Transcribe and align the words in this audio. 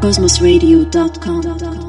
cosmosradio.com. 0.00 1.87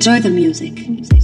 Enjoy 0.00 0.18
the 0.18 0.30
music. 0.30 1.19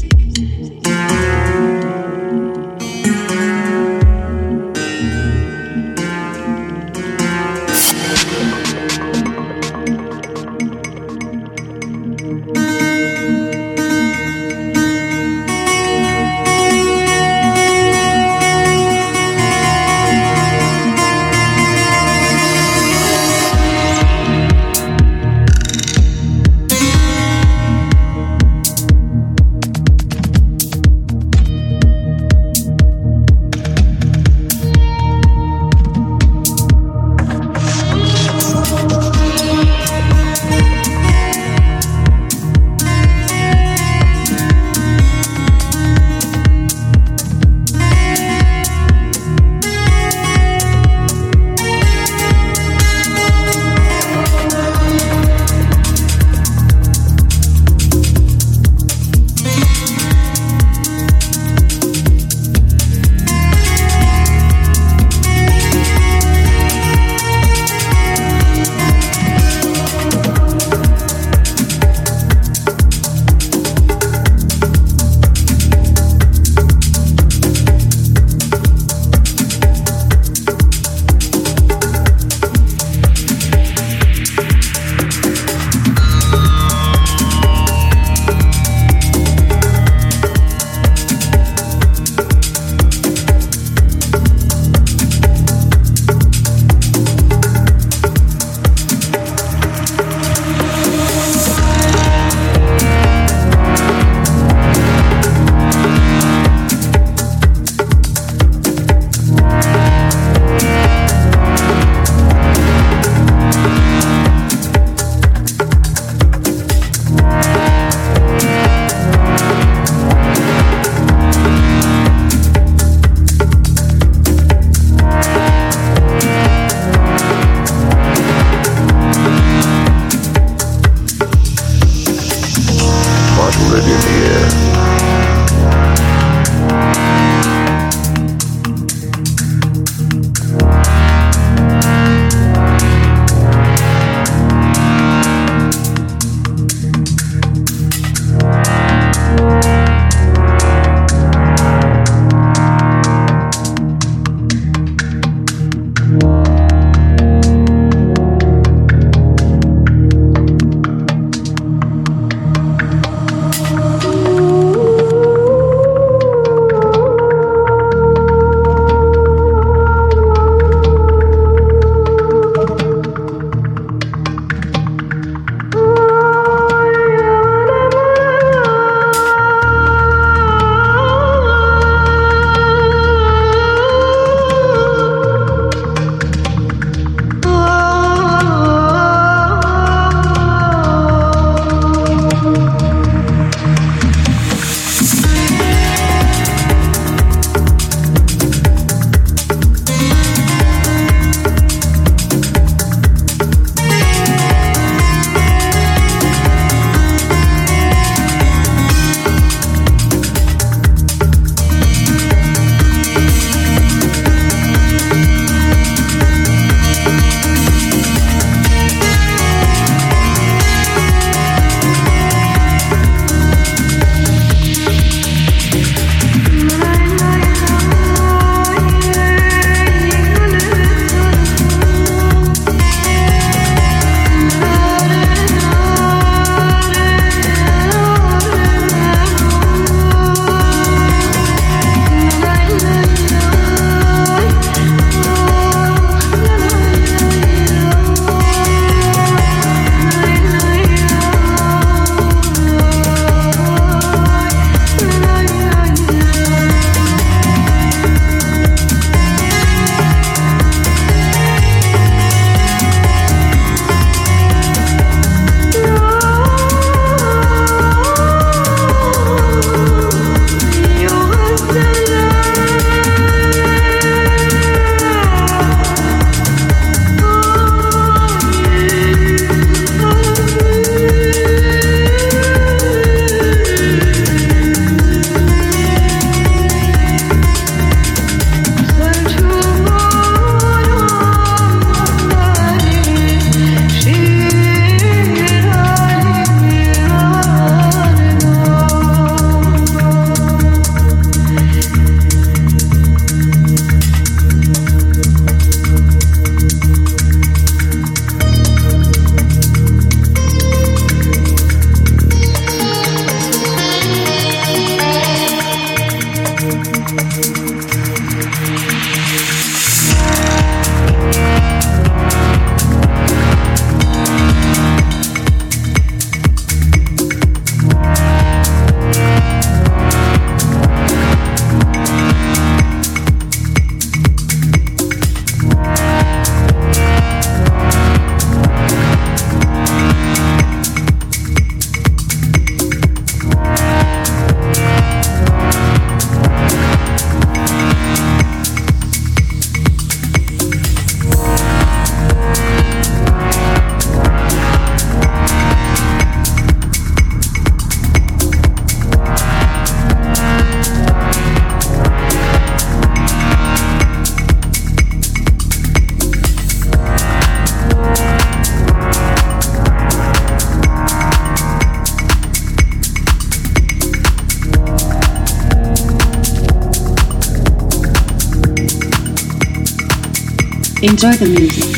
Enjoy 381.26 381.44
the 381.44 381.60
music. 381.60 381.95